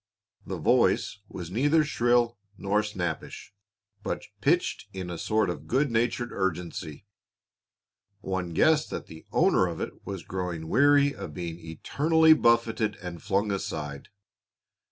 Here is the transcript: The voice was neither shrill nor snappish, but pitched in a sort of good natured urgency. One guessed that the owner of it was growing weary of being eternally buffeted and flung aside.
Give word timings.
The 0.47 0.57
voice 0.57 1.19
was 1.29 1.51
neither 1.51 1.83
shrill 1.83 2.39
nor 2.57 2.81
snappish, 2.81 3.53
but 4.01 4.25
pitched 4.41 4.87
in 4.93 5.11
a 5.11 5.17
sort 5.19 5.47
of 5.47 5.67
good 5.67 5.91
natured 5.91 6.31
urgency. 6.31 7.05
One 8.21 8.51
guessed 8.53 8.89
that 8.89 9.05
the 9.05 9.27
owner 9.31 9.67
of 9.67 9.79
it 9.79 10.03
was 10.03 10.23
growing 10.23 10.69
weary 10.69 11.13
of 11.13 11.35
being 11.35 11.59
eternally 11.59 12.33
buffeted 12.33 12.95
and 12.95 13.21
flung 13.21 13.51
aside. 13.51 14.09